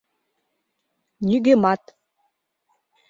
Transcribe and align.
Нигӧмат 1.27 1.83